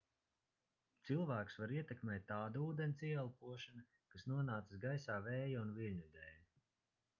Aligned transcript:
cilvēkus 1.07 1.57
var 1.63 1.73
ietekmēt 1.75 2.25
tāda 2.31 2.63
ūdens 2.69 3.05
ieelpošana 3.11 3.85
kas 4.15 4.27
nonācis 4.33 4.83
gaisā 4.89 5.21
vēja 5.29 5.63
un 5.67 5.77
viļņu 5.79 6.11
dēl 6.19 6.45